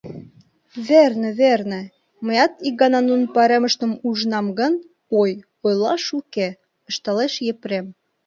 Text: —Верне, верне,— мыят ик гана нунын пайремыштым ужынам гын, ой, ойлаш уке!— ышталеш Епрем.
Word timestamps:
—Верне, 0.87 1.29
верне,— 1.39 1.81
мыят 2.25 2.53
ик 2.67 2.75
гана 2.81 2.99
нунын 3.07 3.27
пайремыштым 3.35 3.91
ужынам 4.07 4.47
гын, 4.59 4.73
ой, 5.21 5.31
ойлаш 5.65 6.05
уке!— 6.19 6.47
ышталеш 6.89 7.33
Епрем. 7.51 7.85